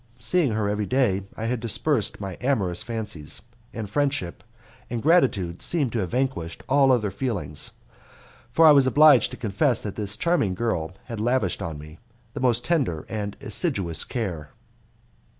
[0.17, 4.43] Seeing her every day, I had dispersed my amorous fancies, and friendship
[4.89, 7.73] and gratitude seemed to have vanquished all other feelings,
[8.51, 11.99] for I was obliged to confess that this charming girl had lavished on me
[12.33, 14.49] the most tender and assiduous care.